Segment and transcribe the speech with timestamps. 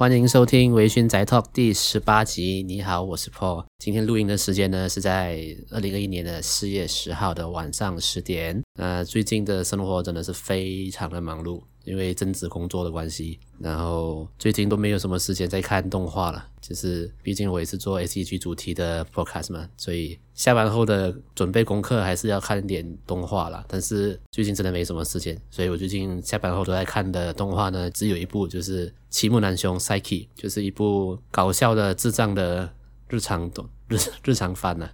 [0.00, 2.62] 欢迎收听《微醺宅 Talk》第十八集。
[2.62, 3.66] 你好，我是 Paul。
[3.78, 8.62] 今天录音的时间呢是在二零二一年的四月十号的晚上十点。
[8.78, 11.60] 呃最近的生活真的是非常的忙碌。
[11.90, 16.46] 因为正职工作的关系，然后最近都没有什么时间在看动画了。
[16.60, 23.64] 就是毕竟我也是做 S E G 主题的 podcast 嘛，所以下班后的准备功课还是要看一点动画啦。
[23.66, 30.00] 但是最近真的没什么时间，所以我最近下班后都在看的动画呢，只有一部，就是《齐木楠雄 Psyche》，
[30.36, 32.72] 就是一部搞笑的智障的
[33.08, 33.50] 日常
[33.88, 34.88] 日日常番呢。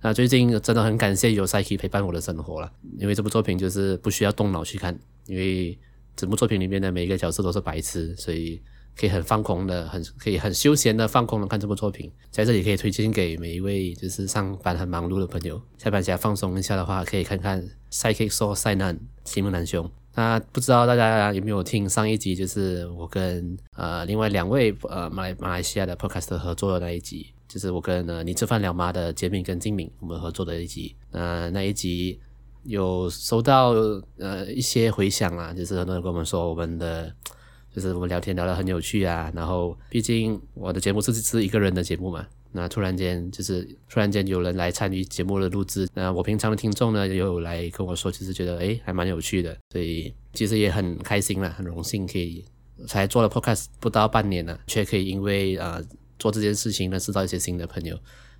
[0.00, 2.70] 那最近真的很感谢有 Psyche 陪伴我的生活了，
[3.00, 4.96] 因为这部作品就是不需要动脑去看，
[5.26, 5.76] 因为。
[6.18, 8.60] 整部作品里面的每一个角色都是白痴，所以
[8.96, 12.10] 可以很放空的、很可以很休闲的放空的看这部作品。
[12.28, 17.62] 在这里可以推荐给每一位就是上班很忙碌的朋友，下班想放松一下的话，可以看看
[17.92, 19.88] 《Psyche So Sainan》齐木楠雄。
[20.16, 30.96] 那不知道大家有没有听上一集，就是我跟呃另外两位呃马来马来西亚的 Podcast 合作的那一集，就是我跟呃你吃饭了吗的杰明跟金敏我们合作的一集。
[31.12, 32.18] 那那一集。
[32.64, 33.70] 有收到
[34.18, 37.12] 呃一些回响啊，就是很多人跟我们说我们的
[37.74, 52.44] 就是我们聊天聊得很有趣啊，然后毕竟我的节目是是一个人的节目嘛，那突然间就是突然间有人来参与节目的录制，那我平常的听众呢也有来跟我说，其实觉得诶还蛮有趣的，所以其实也很开心啦，很荣幸可以
[52.86, 55.82] 才做了 podcast 不到半年呢，却可以因为呃
[56.18, 57.98] 做这件事情认识到一些新的朋友，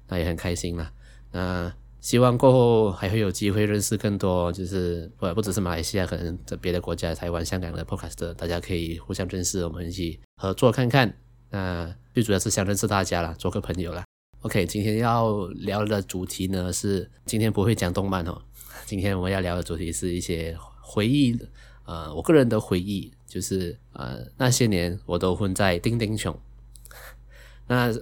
[0.08, 0.92] 那也很开心啦，
[1.32, 1.72] 那。
[2.00, 11.12] 希望过后还会有机会认识更多，就是不不只是马来西亚，可能在别的国家，台湾、香港的 podcast，大家可以互相认识，我们一起合作看看。
[11.50, 14.04] 那最主要是想认识大家啦，做个朋友啦。
[14.42, 18.42] OK，今天要聊的主题呢是，今天不会讲动漫哦，
[18.86, 21.36] 今天我们要聊的主题是一些回忆，
[21.84, 26.38] 呃，我个人的回忆，就是呃那些年我都混在丁丁穷。
[27.66, 27.92] 那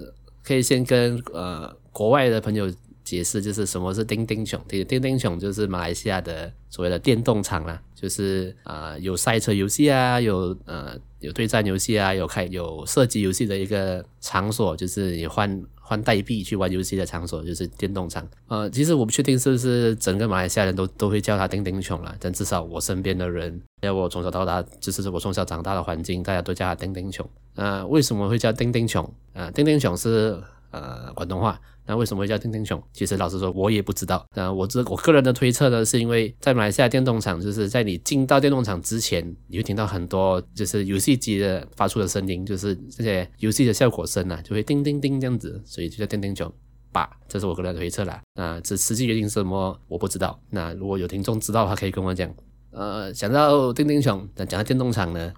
[0.44, 2.70] 可以先跟呃国外的朋友。
[3.06, 18.28] 解释就是什么是丁丁熊，丁丁丁熊就是马来西亚的所谓的电动场啦，就是啊、呃、有赛车游戏啊，有呃有对战游戏啊，有开有射击游戏的一个场所，就是你换换代币去玩游戏的场所，就是电动场。
[18.48, 27.24] 呃，其实我不确定是不是整个马来西亚人都都会叫它丁丁熊啦，但至少我身边的人，还有我从小到大，就是我从小长大的环境，大家都叫它丁丁熊。
[27.54, 29.08] 呃，为什么会叫丁丁熊？
[29.32, 30.42] 呃，丁丁熊是
[30.72, 31.60] 呃广东话。
[31.86, 32.82] 那为什么会叫叮叮熊？
[32.92, 34.26] 其实老实说，我也不知道。
[34.34, 46.52] 那我这我个人的推测呢，是因为在马来西亚电动厂，就是在你进到电动厂之前，你会听到很多就是游戏机的发出的声音，就是这些游戏的效果声啊，就会叮叮叮这样子，所以就叫叮叮熊
[46.92, 47.10] 吧。
[47.28, 48.20] 这是我个人的推测啦。
[48.34, 50.40] 那这实际原因是什么，我不知道。
[50.50, 52.34] 那如果有听众知道的话，可以跟我讲。
[52.72, 55.32] 呃，讲到叮叮熊，那讲到电动厂呢，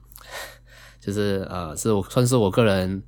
[0.98, 3.00] 就是呃，是我算是我个人，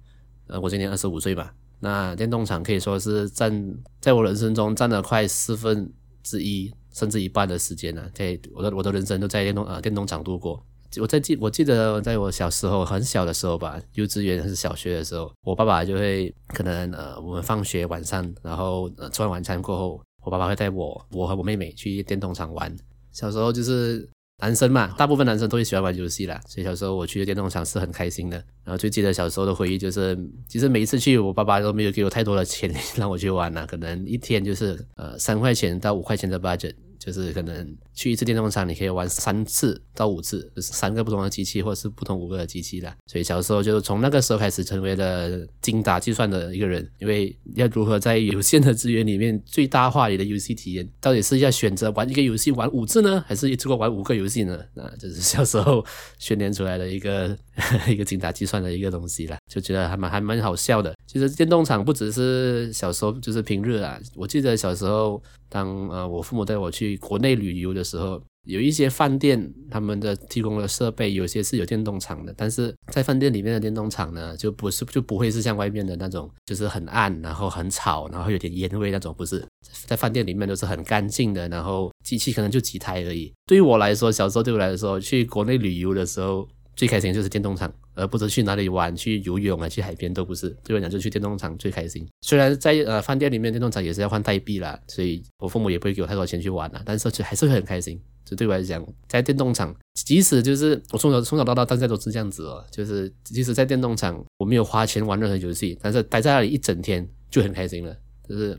[0.47, 1.53] 呃，我今年二十五岁吧。
[1.81, 5.91] 那电动厂可以说是占在我人生中占了快四分
[6.23, 8.09] 之一，甚至一半的时间了。
[8.15, 10.63] 在我的我的人生都在电动啊电动厂度过。
[11.01, 22.77] 我在记我记得在我小时候很小的时候吧，幼稚园还是小学的时候，我爸爸就会可能呃我们放学晚上，然后吃完晚餐过后，我爸爸会带我我和我妹妹去电动厂玩。
[23.13, 24.09] 小时候就是。
[24.41, 28.37] 男生嘛，大部分男生都会喜欢玩游戏啦，所以小时候我去的电动厂是很开心的。
[28.65, 30.19] 然后就记得小时候的回忆就是，
[30.49, 36.75] 其实每一次去，我爸爸都没有给我太多的钱 让我去玩啦，可能一天就是呃三块钱到五块钱的 budget。
[37.11, 42.95] 就是可能去一次电动场，你可以玩三次到五次，就是三个不同的机器，或者是不同五个的机器啦。
[43.07, 54.59] 所以小时候就从那个时候开始成为了精打计算的一个人，因为要如何在有限的资源里面最大化你的游戏体验，到底是要选择玩一个游戏玩五次呢，还是一次过玩五个游戏呢？
[54.75, 55.85] 那就是小时候
[56.19, 57.37] 训练出来的一个
[57.89, 60.95] 一个精打计算的一个东西啦，就觉得还蛮还蛮好笑的。
[61.07, 63.99] 其实电动场不只是小时候，就是平日啊。
[64.15, 65.21] 我记得小时候，
[65.51, 72.33] 当呃我父母带我去国内旅游的时候，有一些饭店他们的提供的设备，有些是有电动场的。
[72.35, 79.15] 但是在饭店里面的电动场呢，就不是就不会是像外面的那种，就是很暗，然后很吵，然后有点烟味那种。
[79.19, 79.47] 不是
[79.87, 83.31] 在饭店里面都是很干净的，然后机器可能就几台而已。
[83.45, 86.49] 对于我来说，小时候对我来说，去国内旅游的时候。
[86.77, 87.71] 最开心就是电动场，
[88.01, 90.49] 而不是去哪里玩，去游泳啊，去海边都不是。
[90.65, 92.09] 对我讲，就去电动场最开心。
[92.23, 98.01] 虽然在呃饭店里面，电动场也是要换代币啦，所以我父母也不会给我太多钱去玩啦，但是还是会很开心。
[98.25, 107.97] 就对我来讲，在电动场，即使就是我从小从小到大，大家都是这样子哦，就是即使在电动场我没有花钱玩任何游戏，但是待在那里一整天就很开心了，
[108.29, 108.57] 就是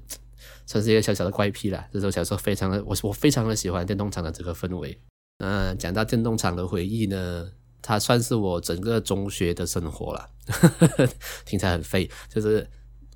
[0.66, 1.88] 算是一个小小的怪癖啦。
[1.94, 4.98] 就是我小时候非常的我我非常的喜欢电动场的这个氛围。
[5.40, 7.50] 那讲到电动场的回忆呢？
[7.82, 10.30] 它算是我整个中学的生活了，
[11.46, 12.66] 听起来很废，就是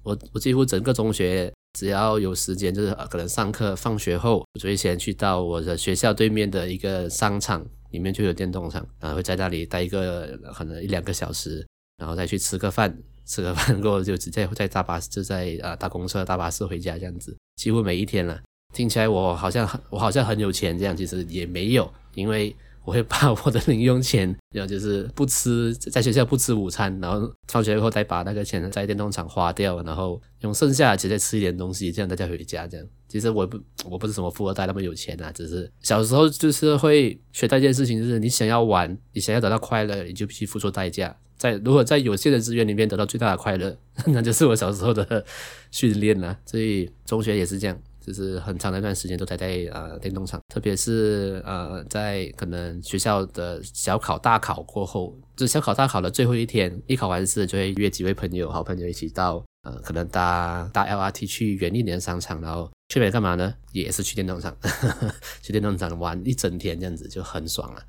[0.01, 11.65] 我我几乎整个中学只要有时间，就是可能上课放学后，我就会先去到我的学校对面的一个商场，里面就有电动场，然后会在那里待一个可能一两个小时，
[11.97, 18.41] 然后再去吃个饭，吃个饭过后就直接在大巴就在啊搭公车、搭巴士回家这样子，几乎每一天了。
[18.73, 22.55] 听起来我好像很我好像很有钱这样，其实也没有，因为。
[22.85, 32.85] 我会把我的零用钱，然后就是不吃，在学校不吃午餐，然后放学以后再把那个钱在电动场花掉，然后用剩下的钱再吃一点东西，这样大家回家这样。
[33.07, 33.59] 其实我不
[33.89, 41.15] 我不是什么富二代那么有钱啊，只是小时候就是会学到一件事情，就是你想要玩，你想要得到快乐，你就必须付出代价。
[41.37, 45.25] 在如果在有限的资源里面得到最大的快乐，那就是我小时候的
[45.71, 46.37] 训练了。
[46.45, 47.77] 所以中学也是这样。
[48.05, 63.51] 就是很长的一段时间都待在呃电动场，特别是呃在可能学校的小考大考过后，就小考大考的最后一天，一考完试就会约几位朋友、好朋友一起到呃可能搭搭 LRT 去远一点的商场，然后去那边干嘛呢？
[63.71, 64.55] 也是去电动场，
[65.41, 67.81] 去电动场玩一整天，这样子就很爽了。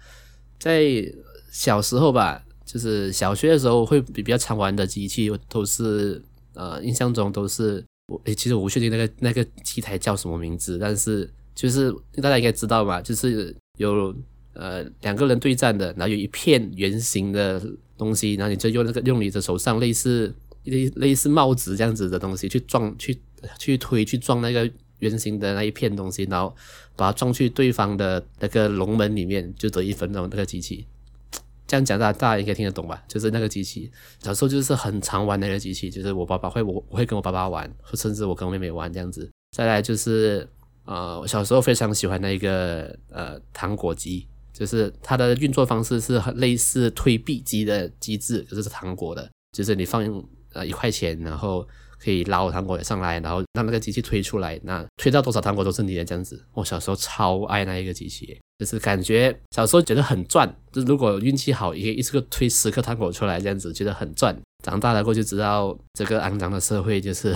[0.59, 0.83] 在
[1.53, 6.23] 小时候吧，就是小学的时候会比比较常玩的机器都是
[6.55, 7.85] 呃印象中都是。
[8.07, 11.93] 我诶，其实我不确定那个那个机台叫什么名字，但是就是
[12.23, 14.15] 大家应该知道吧，就是有
[14.55, 17.61] 呃两个人对战的，然后有一片圆形的
[17.99, 20.33] 东西，然后你就用那个用你的手上类似
[20.65, 23.19] 类类似帽子这样子的东西去撞去
[23.59, 24.71] 去推去撞那个
[25.01, 26.55] 圆形的那一片东西，然后
[26.95, 30.87] 把它撞去对方的那个龙门里面，就得一分那种那个机器。
[31.67, 33.03] 这样讲，大家大家应该听得懂吧？
[33.09, 33.91] 就是那个机器，
[34.21, 39.29] 小时候就是很常玩那个机器，就是我爸爸会，我我会跟我爸爸玩，甚至我跟我妹妹玩这样子。
[39.51, 40.49] 再来就是，
[40.85, 50.05] 呃，我小时候非常喜欢那个呃糖果机，就是它的运作方式是很类似推币机的机制，就是是糖果的，就是你放
[50.53, 51.67] 呃一块钱，然后
[51.99, 56.45] 可以捞糖果上来，然后让那个机器推出来，那推到多少糖果都是你的这样子。
[56.55, 58.39] 我小时候超爱那一个机器。
[58.59, 64.35] 就是感觉小时候觉得很赚，就如果运气好，也可以一次个推十颗糖果出来，这样子觉得很赚。
[64.67, 67.33] 长大了过后就知道，这个肮脏的社会就是，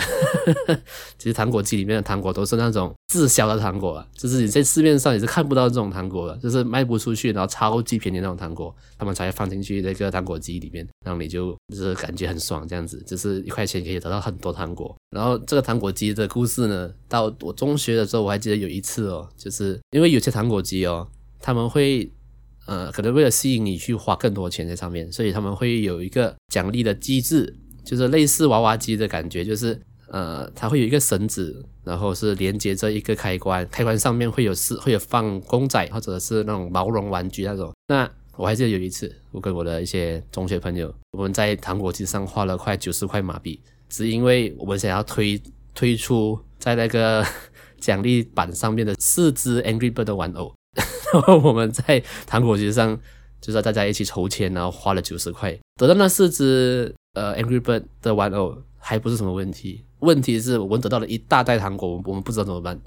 [1.17, 14.93] 其实糖果机里面的糖果都是那种滞销的糖果，就是你在市面上也是看不到这种糖果的，就是卖不出去，然后超级便宜那种糖果，他们才会放进去那个糖果机里面，然后你就就是感觉很爽，这样子，就是一块钱可以得到很多糖果。
[15.11, 21.07] 然后这个糖果机的故事呢，到我中学的时候，我还记得有一次哦，就是因为有些糖果机哦。
[21.43, 22.13] 他们会，
[22.71, 27.53] 呃，可能为了吸引你去花更多钱在上面，所以他们会有一个奖励的机制，
[27.85, 29.77] 就是类似娃娃机的感觉，就是，
[30.07, 37.75] 呃，它会有一个绳子，然后是连接着一个开关，开关上面会有是 会有放公仔或者是那种毛绒玩具那种。
[37.89, 45.43] 那我还记得有一次，我跟我的一些中学朋友，我们在糖果机上花了快九十块马币，只因为我们想要推
[45.75, 47.27] 推出在那个
[47.81, 50.55] 奖励板上面的四只 Angry Bird 的玩偶。
[51.15, 52.99] 然后我们在糖果机上，
[53.41, 59.85] 就是大家一起筹钱，然后花了九十块，得到那四只呃 Angry Bird 的玩偶，还不是什么问题。
[60.01, 62.81] 问题是我们得到了一大袋糖果，我们不知道怎么办。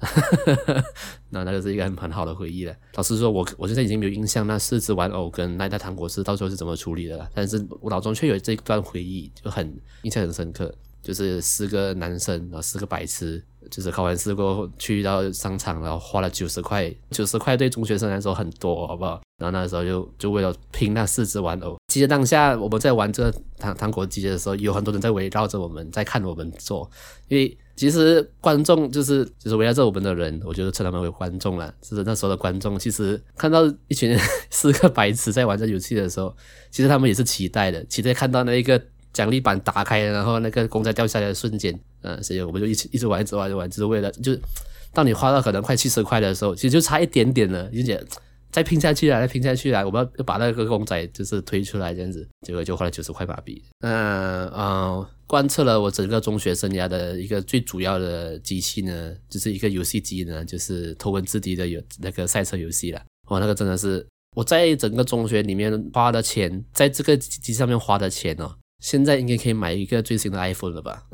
[1.28, 2.74] 那那个是一个很很好的回忆了。
[2.94, 7.28] 老实说，我我现在已经没有印象那四只玩偶跟那袋糖果是到时候是怎么处理的了。
[7.34, 10.74] 但是我脑中却有这一段回忆，就很印象很深刻。
[11.02, 19.20] 就是四个男生，然后四个白痴，就是考完试过后去到商场，然后花了九十块，九十块对中学生来说很多，好不好？
[19.38, 21.76] 然后那时候就就为了拼那四只玩偶。
[21.88, 26.88] 其实当下我们在玩这个糖糖果机的时候，有很多人在围绕着我们，在看我们做。
[27.28, 31.74] 因为其实观众就是就是围绕着我们的人，我就称他们为观众了。
[31.80, 34.14] 就是那时候的观众，其实看到一群
[34.50, 36.36] 四个白痴在玩这游戏的时候，
[36.70, 38.80] 其实他们也是期待的，期待看到那一个。
[39.12, 44.36] 奖励板打开，然后那个公仔掉下来的瞬间，嗯，所以我们就一直一直玩，一直玩，一直玩，就是为了，就
[44.92, 48.02] 当你花到可能快七十块的时候，其实就差一点点了，而且
[48.50, 53.62] 再拼下去了，再拼下去了，我们要把那个公仔就是推出来这样子，结果就花了九十块马币。
[53.80, 63.00] 嗯嗯，贯彻了我整个中学生涯的一个最主要的机器呢，就是一个游戏机呢，就是头文字 D 的有那个赛车游戏了。
[63.28, 68.52] 哇，那个真的是我在整个中学里面花的钱，在这个机上面花的钱哦。
[68.80, 71.04] 现在应该可以买一个最新的 iPhone 了吧？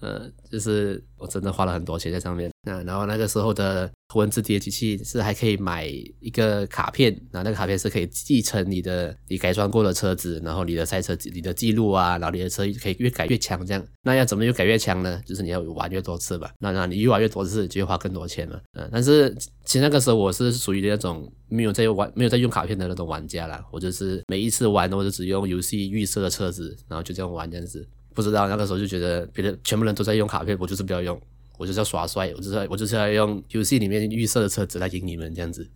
[0.00, 2.50] 嗯， 就是我真的花了很多钱在上面。
[2.66, 13.82] 那然后那个时候的图文字体的机器是还可以买一个卡片，然后那个卡片是可以继承你的你改装过的车子，然后你的赛车你的记录啊，然后你的车可以越改越强这样。
[14.02, 15.22] 那要怎么越改越强呢？
[15.24, 16.52] 就是你要玩越多次吧。
[16.58, 18.60] 那那你越玩越多次，就会花更多钱了。
[18.74, 23.64] 嗯，但是其实那个时候我是属于那种没有在玩、没有在用卡片的那种玩家啦。
[23.72, 27.88] 我就是每一次玩，我就只用游戏预设的车子，然后就这样玩这样子。
[28.14, 31.20] 不知道那个时候就觉得别人全部人都在用卡片，我就是不要用。
[31.58, 35.68] 我就是要耍帅，我就是我就是要用游戏里面预设的车子来赢你们这样子，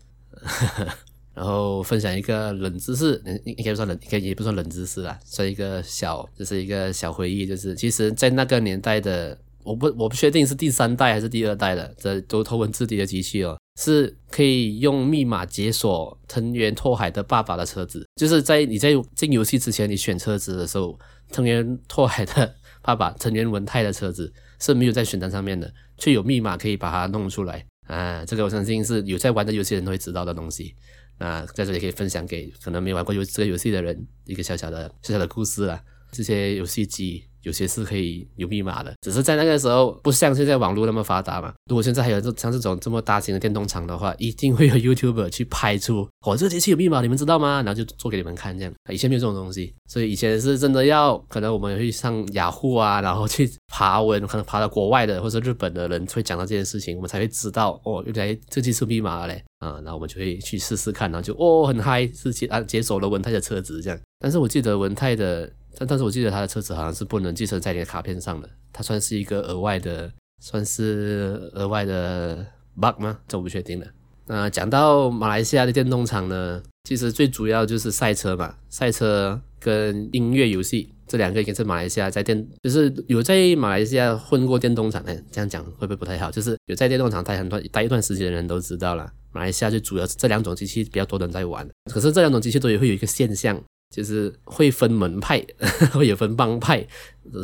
[1.34, 20.98] 然后分享一个冷知识，应该不算冷，应该也不算冷知识啦，算一个小，就是一个小回忆，就是其实，在那个年代的，我不我不确定是第三代还是第二代的，这都头文字 D 的机器哦，是可以用密码解锁藤原拓海的爸爸的车子，就是在你在进游戏之前，你选车子的时候，
[21.34, 24.32] 藤原拓海的爸爸藤原文太的车子。
[24.60, 28.24] 是没有在选单上面的，却有密码可以把它弄出来啊！
[28.24, 30.74] 这个我相信是有在玩的游戏人都会知道的东西
[31.18, 35.82] 那，在这里可以分享给可能没玩过游这个游戏的人一个小小的小小的故事啊。
[36.12, 37.24] 这些游戏机。
[37.44, 41.52] 有些是可以有密码的，只是在那个时候不像现在网络那么发达嘛。
[41.70, 47.62] 如果现在还有这像这种这么大型的电动厂的话，一定会有 YouTuber 去拍出哦，这个机器有密码，你们知道吗？
[47.62, 48.72] 然后就做给你们看这样。
[48.90, 63.98] 以前没有这种东西，所以以前是真的要可能我们会上雅虎啊，然后去爬文，可能爬到国外的或者日本的人会讲到这件事情，我们才会知道哦，原来这机器密码嘞啊，然后我们就会去试试看，然后就哦很嗨，是解啊解锁了文泰的车子这样。
[64.18, 65.52] 但是我记得文泰的。
[65.76, 72.46] 但但是我记得他的车子好像是不能寄存在你的卡片上的，它算是一个额外的，算是额外的
[72.80, 73.18] bug 吗？
[73.26, 73.86] 这我不确定了。
[74.26, 86.30] 那讲到马来西亚的电动厂呢，其实最主要就是赛车嘛，赛车跟音乐游戏这两个应该是马来西亚在电，就是有在马来西亚混过电动厂的，这样讲会不会不太好？
[86.30, 93.60] 就是有在电动厂待很多待一段时间的人都知道了，马来西亚最主要是这两种机器比较多人在玩，可是这两种机器都也会有一个现象。
[93.94, 95.40] 就是会分门派，
[95.94, 96.84] 会有分帮派，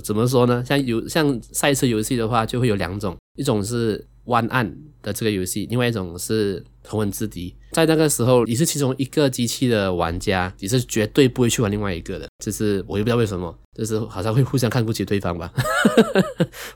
[0.03, 0.65] 怎么说呢？
[0.67, 7.55] 像有像赛车游戏的话，就会有两种，一种是 One 案的这个游戏，另外一种是头文字 D。
[7.73, 12.29] 在那个时候，你是其中一个机器的玩家，你是绝对不会去玩另外一个的。
[12.45, 15.53] 就是我也不知道为什么，就是好像会互相看不起对方吧，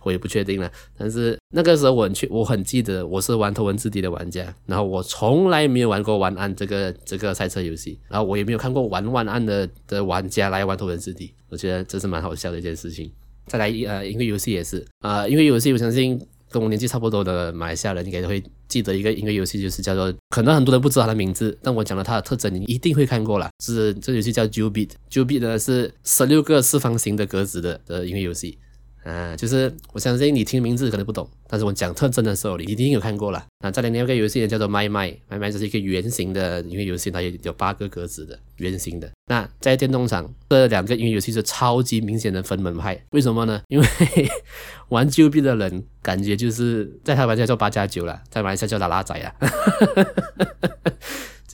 [0.05, 0.71] 我也不确定了。
[0.97, 13.11] 但是那个时候我很去，我很记得我是玩头文字 D 的玩家，然后我从来没有玩过 One 案这个这个赛车游戏，然后我也没有看过玩 One 案的的玩家来玩头文字 D，我觉得这是蛮好笑的一件事情。
[13.47, 16.21] 再来一呃，音乐游戏也是啊、呃，音乐游戏我相信。
[16.55, 23.51] 跟我年纪差不多的马来西亚人应该都会记得一个音乐游戏，就是叫做，可能很多人不知道它的名字，但我讲了它的特征，你一定会看过了。
[23.61, 28.57] 是这游戏叫 Jubit，Jubit 呢是十六个四方形的格子的的音乐游戏。
[29.05, 33.45] 啊，就是我相信你听名字可能不懂，但是我讲特征的时候，你一定有看过了。
[33.59, 39.11] 啊，再来另外一个游戏呢，叫做麦麦，麦麦就是一个圆形的音乐游戏，它有有八个格子的圆形的。
[39.27, 43.61] 那在电动厂，这两个音乐游戏是超级明显的分门派，为什么呢？
[43.69, 43.87] 因为
[44.89, 49.35] 玩 jb 的人感觉就是在台湾叫八加九了，在马来西亚叫拉拉仔啊。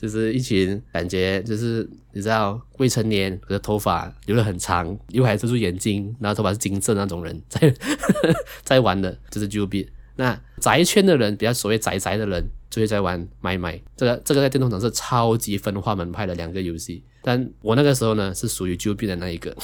[0.01, 7.73] 就是一群感觉就是你知道未成年，可是头发留得很长，又还遮住眼睛，然后头发是金色那种人在
[8.65, 9.87] 在玩的，就是 Jiu Beat。
[10.15, 13.79] 那宅圈的人，比较所谓宅宅的人，就会在玩麦麦。
[13.95, 19.55] 这个这个在电动城是超级分化门派的两个游戏，但我那个时候呢是属于 Jiu Beat 的那一个。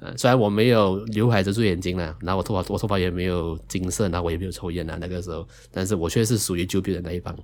[0.00, 7.36] 呃，虽然我没有刘海遮住眼睛了，然后我头发我头发也没有金色，然后我也没有抽烟啊，那个时候，但是我却是属于 Jiu Beat 的那一帮，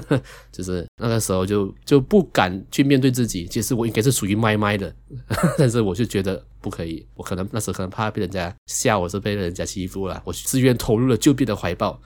[0.52, 4.94] 就是那个时候就就不敢去面对自己，其实我应该是属于麦麦的，
[5.56, 12.00] 但是我就觉得不可以，我可能那时候可能怕被人家笑我是被人家欺负了，我自愿投入了 Jiu Beat 的怀抱。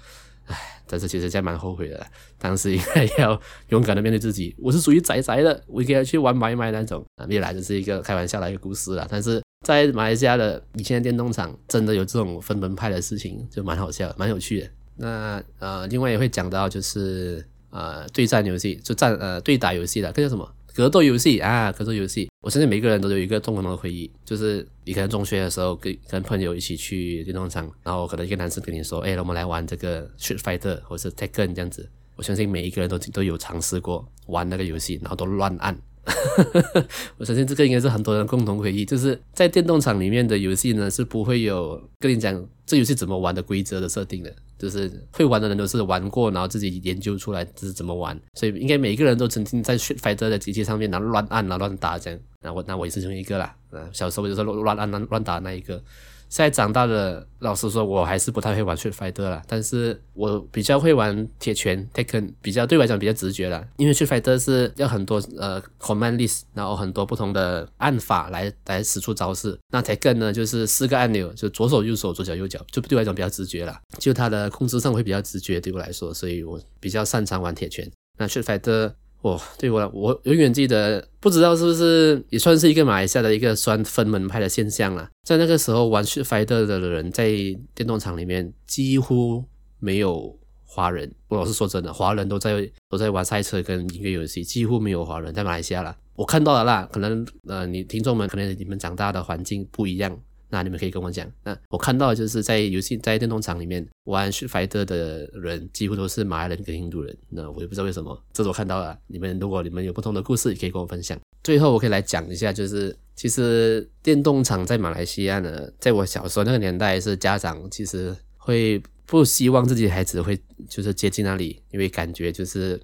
[0.47, 2.07] 唉，但是其实现在蛮后悔的，
[2.39, 4.55] 当时应该要勇敢的面对自己。
[4.57, 9.05] 我是属于宅宅的，我应该要去玩买买那种啊，未来这是一个开玩笑的一个故事啦。
[9.11, 14.71] 但是在马来西亚的以前的电动厂，真的有这种分门派的事情，就蛮好笑，蛮有趣的。
[14.95, 20.49] 那呃，另外也会讲到就是呃对战游戏，就战呃对打游戏的，这叫什么？
[20.73, 31.91] 格斗游戏啊，格斗游戏，我相信每个人都有一个共同的回忆，就是你可能中学的时候跟跟朋友一起去电动场，然后可能一个男生跟你说，哎，我们来玩这个 Street Fighter 或者是 Tekken 这样子。
[32.15, 35.77] 我相信每一个人都都有尝试过玩那个游戏，然后都乱按。
[37.19, 44.33] 我相信这个应该是很多人共同回忆，就是在电动场里面的游戏呢是不会有跟你讲这游戏怎么玩的规则的设定的。
[44.59, 55.79] 就是会玩的人都是玩过，然后自己研究出来这是怎么玩，所以应该每一个人都曾经在摆着的机器上面然后乱按然后乱打这样，那我那我也是其中一个啦，嗯，小时候就是乱乱按乱乱打那一个，
[56.29, 59.43] 现在长大了，老实说，我还是不太会玩 Street Fighter 啦。
[59.47, 63.65] 但是我比较会玩铁拳 Tekken，比较对我来讲比较直觉啦。
[63.77, 69.57] 因为 Street Fighter 是要很多呃 command list，然后很多不同的按法来来使出招式。
[69.71, 73.81] 那 Tekken 呢，就是四个按钮，就左手右手左脚右脚，就对我来讲比较直觉啦。
[73.99, 77.91] 就它的控制上会比较直觉，对我来说，所以我比较擅长玩铁拳。
[78.19, 78.93] 那 Street Fighter。
[79.27, 85.09] 哦，对我，我永远记得，不知道是不是也算是一个马来西亚的一个算分门派的现象了。
[85.25, 87.29] 在那个时候玩去 Fighter 的人，在
[87.75, 89.45] 电动场里面几乎
[89.81, 91.13] 没有华人。
[91.29, 95.97] 我老实说真的，华人都在都在玩赛车跟音乐游戏，几乎没有华人在马来西亚了。
[96.15, 100.17] 我看到了啦，可能呃，你听众们可能你们长大的环境不一样。
[100.49, 107.17] 那你们可以跟我讲，那我看到就是在游戏在电动厂里面玩 shifter 的人，几乎都是马来人跟印度人。
[107.29, 108.99] 那我也不知道为什么，这是我看到了。
[109.07, 111.19] 你们如果你们有不同的故事，也可以跟我分享。
[111.43, 120.39] 最后我可以来讲一下，就是其实电动厂在马来西亚呢，在我小时候那个年代，是家长其实会不希望自己孩子会
[120.69, 122.81] 就是接近那里，因为感觉就是。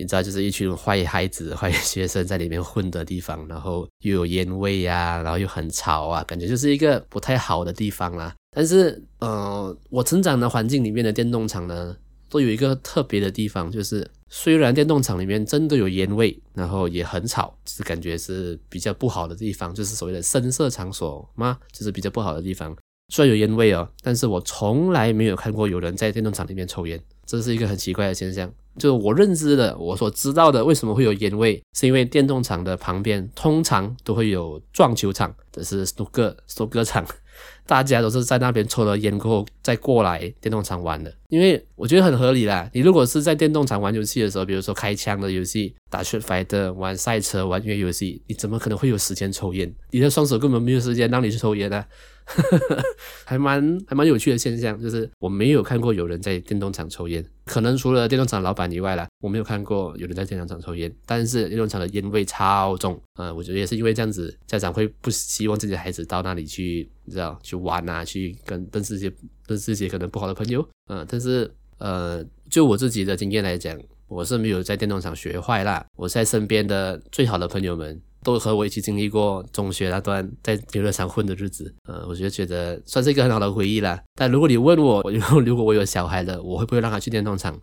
[0.00, 8.34] 你知道，就是一群坏孩子、坏学生在里面混的地方，然后又有烟味呀、啊，然后又很吵啊，感觉就是一个不太好的地方啦。
[8.56, 11.94] 但是，呃，我成长的环境里面的电动厂呢，
[12.30, 22.74] 都有一个特别的地方，就是虽然电动厂里面真的有烟味，然后也很吵，就是感觉是比较不好的地方，就是所谓的声色场所嘛，就是比较不好的地方。
[23.12, 28.50] 虽然有烟味哦，但是我从来没有看过有人在电动厂里面抽烟，这是一个很奇怪的现象。
[28.80, 31.62] 就是我认知的，我所知道的，为什么会有烟味？
[31.76, 37.06] 是因为电动场的旁边通常都会有撞球场，这是 snooker snooker 场，
[37.66, 41.14] 大家都是在那边抽了烟过后再过来电动场玩的。
[41.28, 49.72] 因为我觉得很合理啦，你如果是在电动场玩游戏的时候，比如说开枪的游戏、打 Street Fighter、玩赛车、玩音乐游戏，你怎么可能会有时间抽烟？
[49.90, 51.86] 你的双手根本没有时间让你去抽烟啊！
[53.24, 60.92] 还蛮还蛮有趣的现象，就是我没有看过有人在电动厂抽烟，可能除了电动厂老板以外啦，我没有看过有人在电动厂抽烟。
[61.06, 69.12] 但是电动厂的烟味超重，呃，我觉得也是因为这样子，家长会不希望自己的孩子到那里去，你知道，去玩啊，去跟认识一些
[69.46, 73.78] 认识一些可能不好的朋友，嗯、但是呃，就我自己的经验来讲，
[74.08, 78.00] 我是没有在电动厂学坏啦，我在身边的最好的朋友们。
[78.22, 84.02] 都和我一起经历过中学那段在游乐场混的日子，呃，我就觉得算是一个很好的回忆啦。
[84.14, 87.58] 但如果你问我，如 果如果我有小孩了，我会不会让他去电动场？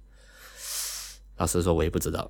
[1.37, 2.29] 老实说，我也不知道。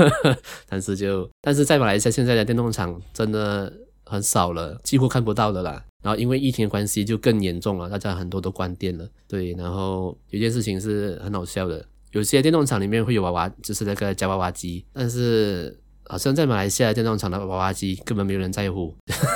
[0.68, 3.72] 但是就但是在马来西亚现在的电动场真的
[4.04, 5.82] 很少了，几乎看不到的啦。
[6.02, 9.08] 然后因为疫情的关系就更严重了，大家很多都关店了。
[9.26, 15.80] 对，然后有件事情是很好笑的，有些电动场里面会有娃娃，就是那个夹娃娃机，但是。
[16.06, 18.94] 好像在马来西亚电动厂的娃娃机根本没有人在乎，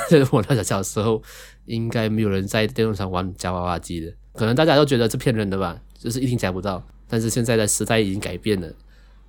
[0.09, 1.21] 就 是我那小时候
[1.65, 6.83] 应该没有人在电动厂玩夹娃娃机的，可能大家都觉得是骗人的吧，就是一定夹不到。
[7.07, 8.71] 但是现在的时代已经改变了，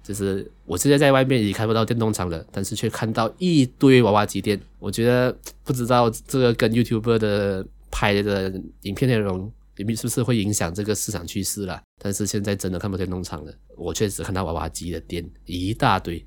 [0.03, 4.61] 就是我现在在外面也看不到电动厂了，但是却看到一堆娃娃机店。
[4.79, 9.51] 我觉得不知道这个跟 YouTuber 的拍的影片内容
[9.97, 11.81] 是不是会影响这个市场趋势了？
[12.03, 16.23] 但是现在真的看不到电动场了，我确实看到娃娃机的店一大堆。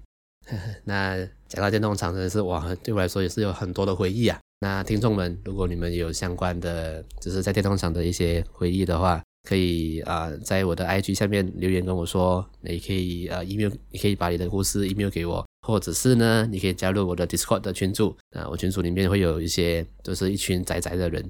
[0.86, 4.40] 那讲到电动场，真的是哇，对我来说也是有很多的回忆啊。
[4.60, 12.46] 那听众们，如果你们有相关的，就是在电动场的一些回忆的话，可以啊、在我的 IG 下面留言跟我说。
[12.62, 18.48] 你可以呃 email，你可以把你的故事 email 给我，或者是呢，你可以加入我的 Discord 的群组啊。
[18.50, 21.30] 我群组里面会有一些，就是一群宅宅的人，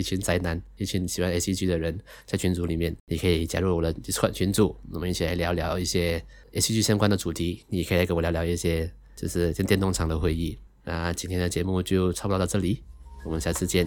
[0.00, 6.24] 一群宅男，一群喜欢 ACG 的人，在群组里面，你可以加入我的 Discord 群组，我们一起来聊聊一些。
[6.52, 10.58] ACG 相关的主题，你可以来跟我聊聊一些，就是跟电动厂的会议。
[10.82, 12.82] 那今天的节目就差不多到这里，
[13.24, 13.86] 我们下次见，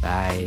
[0.00, 0.42] 拜。